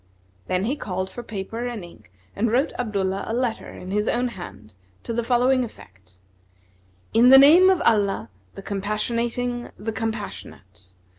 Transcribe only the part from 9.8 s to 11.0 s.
Compassionate!